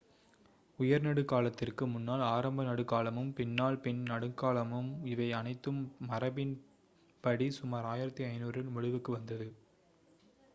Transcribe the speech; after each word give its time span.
உயர் 0.79 1.01
நடுக் 1.01 1.27
காலத்திற்கு 1.27 1.87
முன்னால் 1.87 2.23
ஆரம்ப 2.27 2.63
நடுக் 2.63 2.87
காலமும் 2.87 3.29
பின்னால் 3.33 3.77
பின் 3.79 4.01
நடுக்காலமும் 4.03 4.89
இவை 5.05 5.29
அனைத்தும் 5.33 5.81
மரபின் 6.07 6.55
படி 7.23 7.49
சுமார் 7.51 7.89
1500ல் 7.91 8.69
முடிவுக்கு 8.71 9.11
வந்தது 9.11 9.49